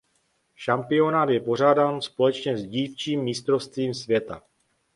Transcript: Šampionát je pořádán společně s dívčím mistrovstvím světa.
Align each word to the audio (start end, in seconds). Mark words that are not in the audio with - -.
Šampionát 0.55 1.29
je 1.29 1.39
pořádán 1.39 2.01
společně 2.01 2.57
s 2.57 2.65
dívčím 2.65 3.23
mistrovstvím 3.23 3.93
světa. 3.93 4.41